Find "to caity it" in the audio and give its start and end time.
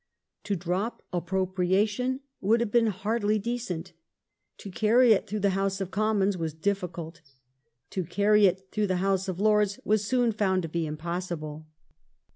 4.57-5.27, 7.91-8.67